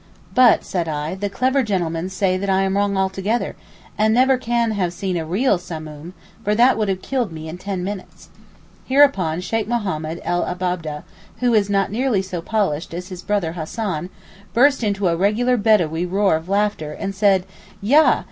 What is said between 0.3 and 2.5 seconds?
'But,' said I, 'the clever gentlemen say that